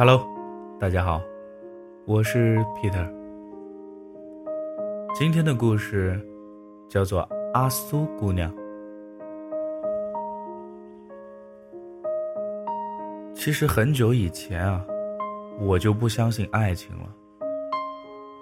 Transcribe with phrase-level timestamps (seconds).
[0.00, 0.26] Hello，
[0.78, 1.20] 大家好，
[2.06, 3.06] 我是 Peter。
[5.14, 6.18] 今天的故事
[6.88, 7.20] 叫做
[7.52, 8.50] 《阿苏姑娘》。
[13.34, 14.82] 其实很久以前啊，
[15.60, 17.04] 我就不相信爱情了。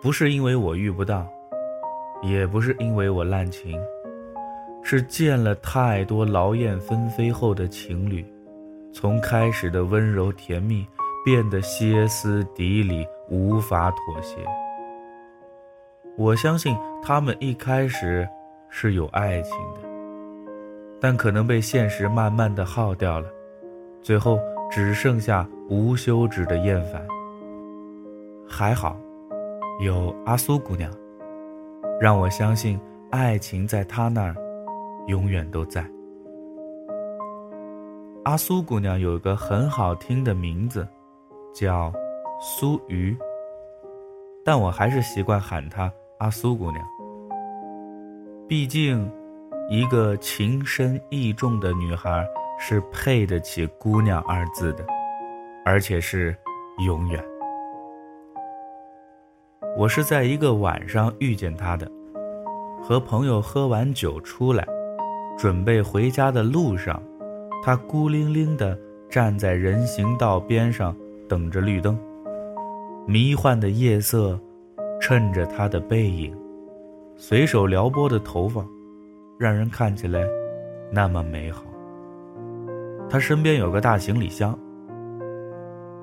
[0.01, 1.27] 不是因为我遇不到，
[2.23, 3.77] 也不是因为我滥情，
[4.85, 8.25] 是见了太多劳燕分飞后的情侣，
[8.93, 10.87] 从开始的温柔甜蜜。
[11.29, 14.39] 变得歇斯底里，无法妥协。
[16.17, 18.27] 我相信他们一开始
[18.71, 19.81] 是有爱情的，
[20.99, 23.29] 但可能被现实慢慢的耗掉了，
[24.01, 27.07] 最后只剩下无休止的厌烦。
[28.49, 28.97] 还好，
[29.81, 30.91] 有阿苏姑娘，
[32.01, 34.35] 让我相信爱情在她那儿
[35.09, 35.85] 永远都在。
[38.25, 40.89] 阿苏姑娘有个很好听的名字。
[41.53, 41.93] 叫
[42.41, 43.17] 苏瑜，
[44.45, 46.85] 但我还是习惯喊她阿苏姑娘。
[48.49, 49.11] 毕竟，
[49.69, 52.27] 一个情深意重的女孩
[52.59, 54.85] 是配得起“姑娘”二字的，
[55.65, 56.35] 而且是
[56.85, 57.23] 永远。
[59.77, 61.91] 我是在一个晚上遇见她的，
[62.83, 64.67] 和朋友喝完酒出来，
[65.37, 67.03] 准备回家的路上，
[67.63, 68.79] 她孤零零地
[69.11, 70.97] 站在人行道边上。
[71.29, 71.99] 等着绿灯，
[73.07, 74.39] 迷幻的夜色
[75.01, 76.37] 衬着他的背影，
[77.17, 78.65] 随手撩拨的头发，
[79.39, 80.27] 让人看起来
[80.91, 81.63] 那么美好。
[83.11, 84.59] 他身边有个大行李箱，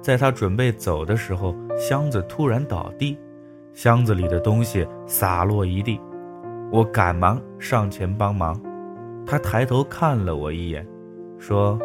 [0.02, 3.18] 在他准备走的时候，箱子突然倒地，
[3.74, 6.00] 箱子里的东西洒落一地。
[6.72, 8.60] 我赶忙上前帮忙，
[9.26, 10.86] 他抬头看了我一眼，
[11.38, 11.80] 说：“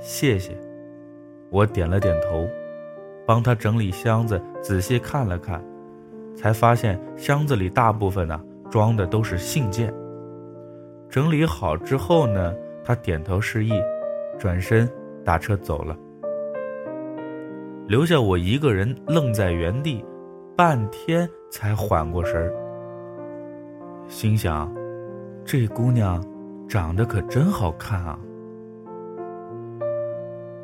[0.00, 0.56] 谢谢。”
[1.50, 2.44] 我点了点头。
[3.26, 5.62] 帮他整理箱子，仔细看了看，
[6.36, 8.40] 才发现箱子里大部分呢
[8.70, 9.92] 装的都是信件。
[11.08, 12.54] 整理好之后呢，
[12.84, 13.72] 他点头示意，
[14.38, 14.88] 转身
[15.24, 15.96] 打车走了，
[17.86, 20.04] 留下我一个人愣在原地，
[20.56, 22.52] 半天才缓过神儿。
[24.08, 24.74] 心想，
[25.44, 26.22] 这姑娘
[26.68, 28.18] 长得可真好看啊。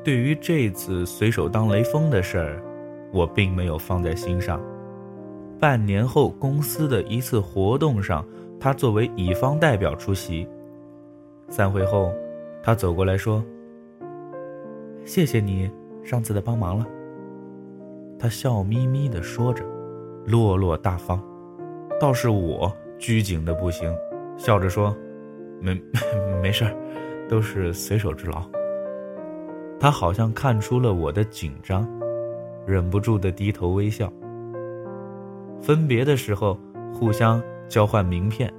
[0.02, 2.62] 对于这次随手当雷锋的事儿，
[3.12, 4.60] 我并没有放在心上。
[5.58, 8.24] 半年后，公司的一次活动上，
[8.58, 10.48] 他作为乙方代表出席。
[11.48, 12.10] 散会后，
[12.62, 13.44] 他走过来说
[15.04, 15.70] ：“谢谢你
[16.02, 16.86] 上次的帮忙了。”
[18.18, 19.64] 他笑眯眯地说着，
[20.26, 21.22] 落落大方。
[22.00, 23.94] 倒是我拘谨的不行，
[24.38, 24.96] 笑着说
[25.60, 25.78] ：“没
[26.40, 26.74] 没事儿，
[27.28, 28.42] 都是随手之劳。”
[29.80, 31.88] 他好像看出了我的紧张，
[32.66, 34.12] 忍不住的低头微笑。
[35.62, 36.58] 分别的时候，
[36.92, 38.52] 互相交换名片。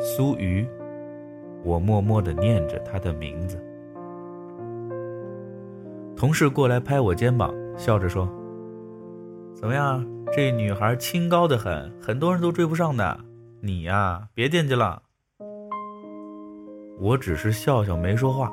[0.00, 0.64] 苏瑜，
[1.64, 3.60] 我默默的念着他的名字。
[6.16, 8.28] 同事过来拍我肩膀，笑着说
[9.56, 13.18] ：“怎么样，这女孩清高的很，很多人都追不上的。
[13.60, 15.02] 你呀，别惦记了。”
[17.00, 18.52] 我只是笑笑，没说话。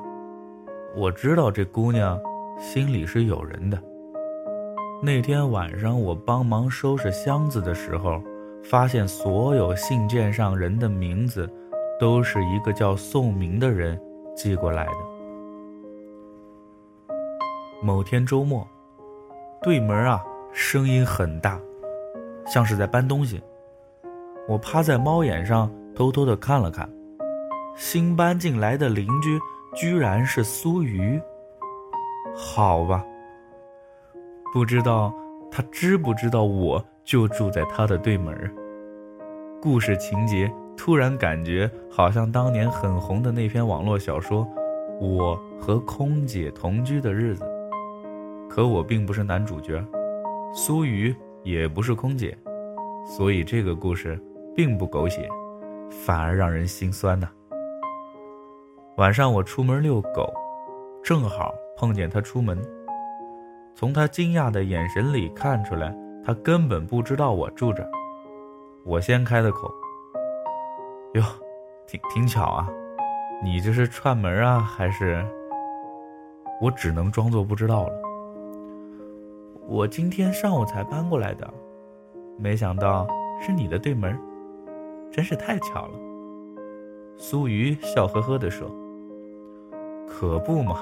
[0.96, 2.20] 我知道这姑娘
[2.56, 3.76] 心里是有人的。
[5.02, 8.22] 那天晚上我帮忙收拾箱子的时候，
[8.62, 11.50] 发现所有信件上人的名字，
[11.98, 14.00] 都是一个叫宋明的人
[14.36, 14.92] 寄过来的。
[17.82, 18.64] 某天周末，
[19.62, 20.22] 对门啊
[20.52, 21.60] 声音很大，
[22.46, 23.42] 像是在搬东西。
[24.48, 26.88] 我趴在猫眼上偷偷的看了看，
[27.74, 29.40] 新搬进来的邻居。
[29.74, 31.20] 居然是苏瑜，
[32.34, 33.04] 好吧。
[34.52, 35.12] 不知道
[35.50, 38.32] 他知不知道，我就住在他的对门
[39.60, 44.46] 故事情节突然感觉好像当年很红的那篇网络小说
[45.04, 47.44] 《我和空姐同居的日子》，
[48.48, 49.84] 可我并不是男主角，
[50.54, 52.36] 苏瑜也不是空姐，
[53.04, 54.20] 所以这个故事
[54.54, 55.28] 并不狗血，
[55.90, 57.28] 反而让人心酸呐。
[58.96, 60.32] 晚上我出门遛狗，
[61.02, 62.56] 正好碰见他出门。
[63.74, 65.92] 从他惊讶的眼神里看出来，
[66.24, 67.90] 他根本不知道我住这儿。
[68.84, 69.68] 我先开的口
[71.14, 71.24] ：“哟，
[71.88, 72.68] 挺挺巧啊，
[73.42, 75.26] 你这是串门啊，还是？”
[76.62, 77.92] 我只能装作不知道了。
[79.66, 81.52] 我今天上午才搬过来的，
[82.38, 83.08] 没想到
[83.40, 84.16] 是你的对门，
[85.10, 85.98] 真是太巧了。
[87.16, 88.70] 苏瑜笑呵呵地说。
[90.06, 90.76] 可不嘛，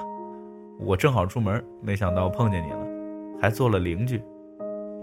[0.79, 2.85] 我正好出门，没想到碰见你了，
[3.41, 4.21] 还做了邻居。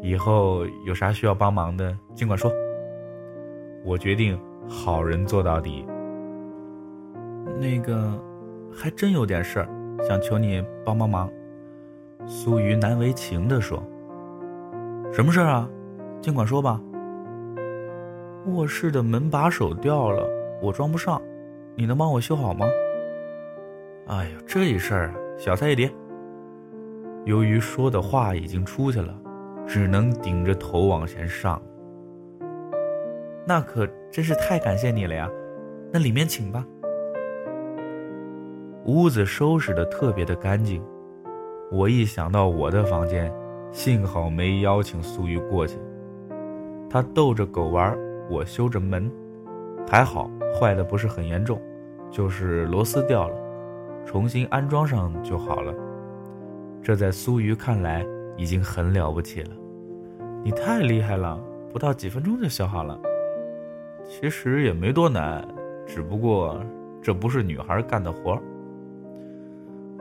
[0.03, 2.51] 以后有啥需要帮忙的，尽管说。
[3.83, 4.39] 我决定
[4.69, 5.87] 好人做到底。
[7.59, 8.13] 那个，
[8.71, 9.69] 还真有点事儿，
[10.03, 11.31] 想求你帮帮忙。
[12.27, 13.83] 苏瑜难为情地说
[15.11, 15.69] ：“什么事儿啊？
[16.21, 16.81] 尽管说吧。”
[18.55, 20.29] 卧室的门把手掉了，
[20.63, 21.21] 我装不上，
[21.75, 22.67] 你能帮我修好吗？
[24.11, 25.89] 哎呦，这一事儿啊，小菜一碟。
[27.27, 29.17] 由于说的话已经出去了，
[29.69, 31.63] 只能顶着头往前上。
[33.47, 35.31] 那可真是太感谢你了呀！
[35.93, 36.67] 那里面请吧。
[38.87, 40.83] 屋子收拾的特别的干净，
[41.71, 43.33] 我一想到我的房间，
[43.71, 45.79] 幸好没邀请苏玉过去。
[46.91, 47.97] 他逗着狗玩，
[48.29, 49.09] 我修着门，
[49.89, 50.29] 还好
[50.59, 51.63] 坏的不是很严重，
[52.11, 53.37] 就是螺丝掉了，
[54.11, 55.73] 重新安装上就好了。
[56.83, 58.05] 这在苏瑜看来
[58.37, 59.51] 已经很了不起了。
[60.43, 61.41] 你太厉害了，
[61.73, 62.99] 不到几分钟就修好了。
[64.05, 65.47] 其实也没多难，
[65.87, 66.61] 只不过
[67.01, 68.37] 这不是女孩干的活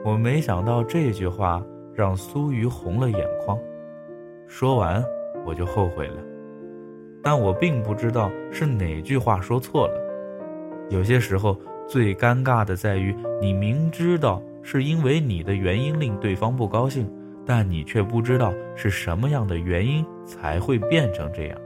[0.04, 1.64] 我没想到这句话
[1.94, 3.56] 让苏瑜红了眼眶，
[4.48, 5.06] 说完
[5.46, 6.18] 我就后悔了，
[7.22, 9.94] 但我并不知道是哪句话说错了。
[10.90, 11.56] 有些时候
[11.89, 17.12] 最尴尬的在于，你明知道是因为你的原因令对方不高兴，
[17.44, 21.59] 但你却不知道是什么样的原因才会变成这样。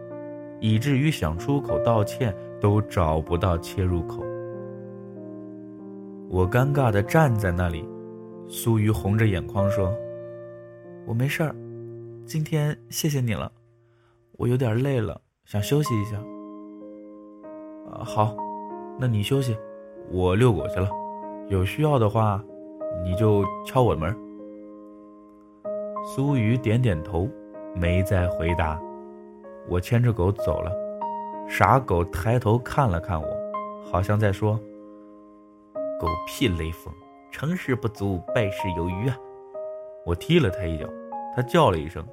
[0.61, 4.23] 以至于想出口道歉都找不到切入口。
[6.29, 7.85] 我尴尬的站在那里，
[8.47, 9.93] 苏瑜红着眼眶说
[11.05, 11.53] ：“我没事儿，
[12.25, 13.51] 今天谢谢你了，
[14.37, 16.15] 我有点累了，想休息一下。”
[17.91, 18.33] 啊，好，
[18.97, 19.53] 那你休息，
[20.11, 20.89] 我遛狗去了。
[21.50, 22.44] 有需要的话，
[23.03, 24.15] 你就敲我门。
[26.05, 27.27] 苏雨点点头，
[27.75, 28.79] 没再回答。
[29.69, 30.71] 我牵着狗走了，
[31.47, 33.27] 傻狗抬头看了看我，
[33.89, 34.59] 好像在说
[36.00, 36.94] ：“狗屁雷锋，
[37.31, 39.17] 成事不足败事有余啊！”
[40.06, 40.85] 我踢了他一脚，
[41.35, 42.06] 他叫了一声，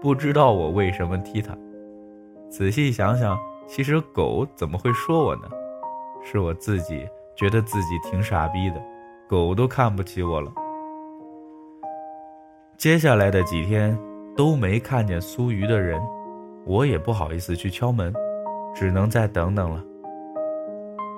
[0.00, 1.56] 不知道我为什么踢他。
[2.50, 5.48] 仔细想想，其实狗怎么会说我呢？
[6.28, 8.82] 是我自己觉得自己挺傻逼的，
[9.28, 10.52] 狗都看不起我了。
[12.76, 13.96] 接下来的几天
[14.36, 16.02] 都没看见苏瑜的人。
[16.64, 18.12] 我也不好意思去敲门，
[18.74, 19.80] 只能再等等了。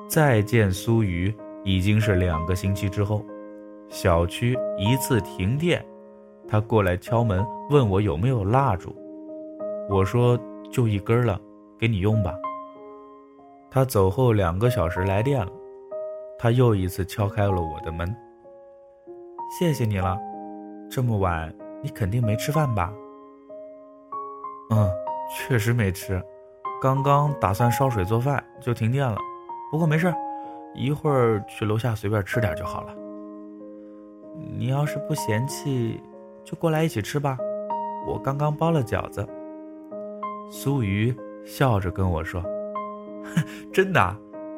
[0.07, 1.35] 再见苏瑜
[1.65, 3.25] 已经是两个星期之后，
[3.89, 5.83] 小区一次停电，
[6.47, 8.95] 他过来敲门问我有没有蜡烛，
[9.89, 10.39] 我说
[10.71, 11.41] 就一根了，
[11.79, 12.35] 给你用吧。
[13.71, 15.53] 他走后两个小时来电了，
[16.39, 18.15] 他又一次敲开了我的门。
[19.59, 20.19] 谢谢你了，
[20.91, 22.93] 这么晚你肯定没吃饭吧？
[24.71, 24.89] 嗯。
[25.31, 26.23] 确实没吃，
[26.81, 29.15] 刚刚打算烧水做饭就停电了。
[29.71, 30.11] 不过没事，
[30.75, 32.95] 一会儿去楼下随便吃点就好了。
[34.57, 36.03] 你要是不嫌弃，
[36.43, 37.37] 就过来一起吃吧。
[38.07, 39.29] 我刚刚包了饺子。
[40.51, 42.43] 苏瑜笑着跟我说
[43.73, 44.17] ：“真的？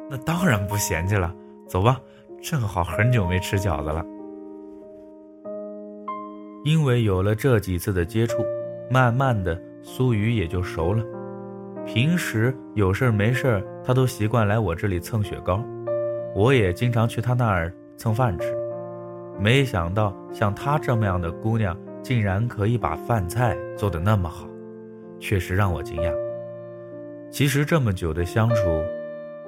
[0.09, 1.33] 那当然不嫌弃了。
[1.67, 1.99] 走吧，
[2.41, 4.05] 正好很久没吃饺子了。”
[6.63, 8.43] 因为有了这几次的接触，
[8.89, 9.59] 慢慢的。
[9.83, 11.03] 苏雨也就熟了，
[11.87, 15.59] 平时有事没事他都习惯来我这里蹭雪糕，
[16.35, 18.55] 我也经常去他那儿蹭饭吃。
[19.39, 24.45] 没想到像她这么样的姑娘，竟然可以把饭菜做得那么好，
[25.19, 26.13] 确实让我惊讶。
[27.31, 28.83] 其实这么久的相处，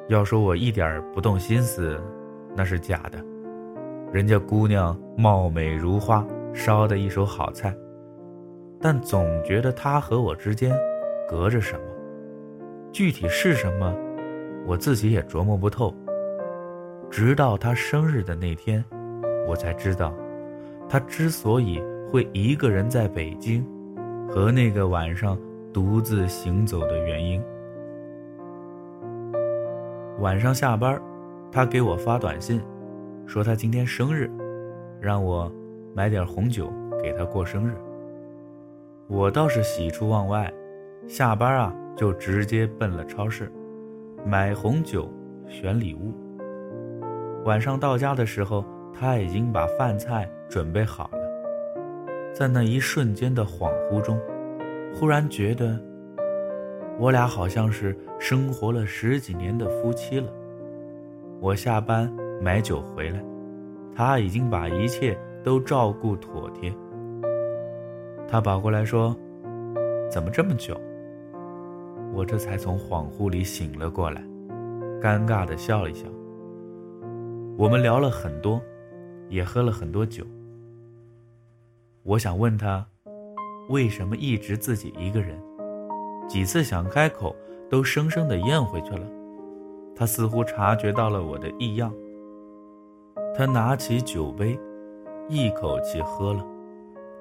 [0.07, 2.01] 要说我一点不动心思，
[2.55, 3.21] 那是假的。
[4.09, 7.75] 人家姑娘貌美如花，烧的一手好菜。
[8.79, 10.73] 但总觉得他和我之间
[11.27, 11.81] 隔着什么，
[12.93, 13.93] 具体是什么，
[14.65, 15.93] 我自己也琢磨不透。
[17.11, 18.83] 直到他生日的那天，
[19.45, 20.13] 我才知道，
[20.87, 23.65] 他之所以会一个人在北京，
[24.29, 25.37] 和那个晚上
[25.73, 27.43] 独自行走的原因。
[30.23, 30.97] 晚上下班，
[31.51, 32.61] 他给我发短信，
[33.27, 34.31] 说他今天生日，
[35.01, 35.51] 让我
[35.93, 37.73] 买点红酒给他过生日。
[39.09, 40.49] 我倒是喜出望外，
[41.09, 43.51] 下班啊就直接奔了超市，
[44.25, 45.11] 买红酒，
[45.45, 46.13] 选礼物。
[47.43, 48.63] 晚上到家的时候，
[48.93, 51.19] 他已经把饭菜准备好了。
[52.33, 54.17] 在那一瞬间的恍惚中，
[54.93, 55.77] 忽然觉得，
[56.99, 60.31] 我俩好像是生活了十几年的夫妻了。
[61.39, 63.23] 我下班买酒回来，
[63.95, 66.73] 他已经把一切都照顾妥帖。
[68.27, 69.15] 他跑过来说
[70.09, 70.79] ：“怎么这么久？”
[72.13, 74.21] 我这才从恍惚里醒了过来，
[75.01, 76.07] 尴尬的笑了一笑。
[77.57, 78.61] 我们聊了很多，
[79.29, 80.23] 也喝了很多酒。
[82.03, 82.85] 我想问他，
[83.69, 85.35] 为什么一直自己一个人？
[86.27, 87.35] 几次想开口，
[87.69, 89.05] 都生生的咽回去了。
[89.95, 91.93] 他似乎察觉到了我的异样。
[93.35, 94.59] 他拿起酒杯，
[95.27, 96.45] 一口气喝了，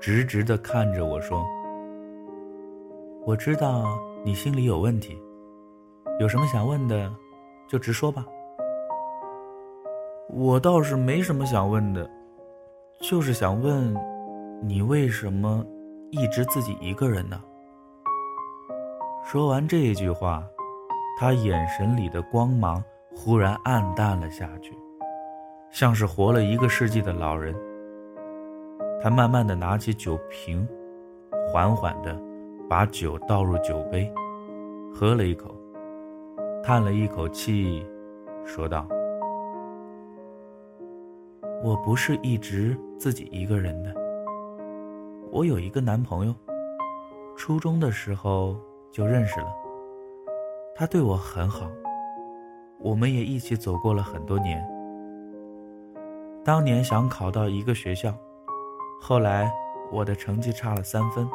[0.01, 1.45] 直直的看着我说
[3.27, 5.21] ：“我知道。”你心里有问题，
[6.21, 7.13] 有什么想问的，
[7.67, 8.25] 就直说吧。
[10.29, 12.09] 我倒是没什么想问的，
[13.01, 13.93] 就是想问，
[14.63, 15.67] 你为什么
[16.13, 17.43] 一直自己一个人呢？
[19.25, 20.43] 说完这句话，
[21.19, 22.83] 他眼神里的光芒
[23.15, 24.77] 忽然暗淡了下去，
[25.71, 27.55] 像是活了一个世纪的老人。
[29.03, 30.67] 他慢慢的拿起酒瓶，
[31.51, 32.19] 缓缓的。
[32.69, 34.11] 把酒倒入酒杯，
[34.95, 35.55] 喝了一口，
[36.65, 37.87] 叹了一口气，
[38.47, 38.89] 说道
[41.63, 43.95] ：“我不是一直自己一个人的。
[45.31, 46.35] 我有一个男朋友，
[47.37, 48.57] 初中的时候
[48.93, 49.47] 就认识了。
[50.75, 51.67] 他对我很好，
[52.79, 54.63] 我们也一起走过了很多年。
[56.45, 58.15] 当年想考到一个学校，
[59.01, 59.51] 后来
[59.91, 61.29] 我的成绩差了三分。”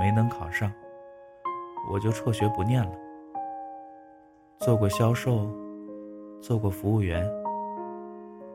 [0.00, 0.68] 没能考上，
[1.88, 2.90] 我就辍学不念了。
[4.58, 5.48] 做过销售，
[6.40, 7.24] 做过服务员，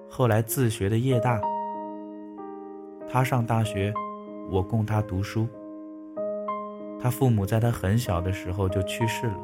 [0.09, 1.39] 后来自学的夜大。
[3.07, 3.93] 他上大学，
[4.51, 5.48] 我供他读书。
[7.00, 9.38] 他父母在他很小的时候就去世了。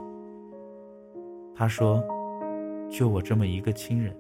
[1.56, 2.04] 他说
[2.92, 4.14] ：“就我这么一个亲人，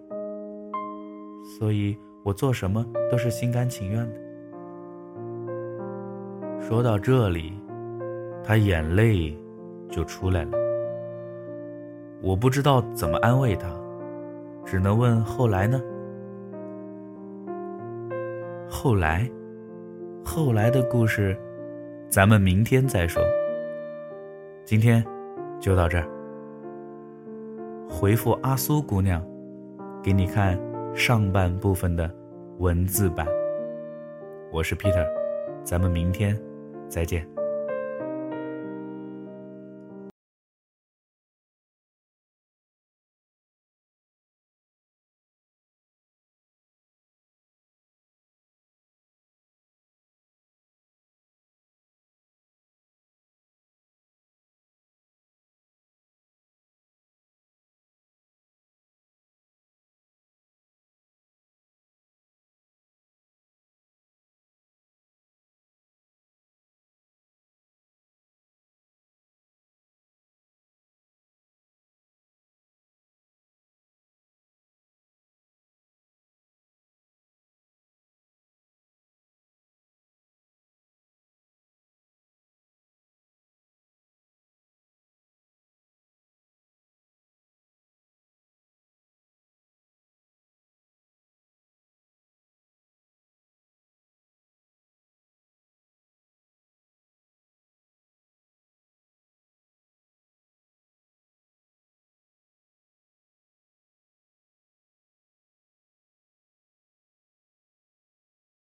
[1.57, 4.19] 所以我做什么都是心甘情愿的。”
[6.61, 7.53] 说到这里。
[8.47, 9.35] 他眼泪
[9.89, 10.51] 就出来了，
[12.21, 13.67] 我不知道怎么安慰他，
[14.63, 15.81] 只能问后来呢？
[18.69, 19.27] 后来，
[20.23, 21.35] 后来的故事，
[22.15, 23.21] 咱们明天再说。
[24.63, 25.03] 今天
[25.59, 26.07] 就到这儿。
[27.89, 29.21] 回复阿苏姑娘，
[30.01, 30.57] 给你看
[30.95, 32.09] 上半部分的
[32.59, 33.27] 文字版。
[34.49, 35.05] 我是 Peter，
[35.61, 36.41] 咱们明天
[36.87, 37.27] 再见。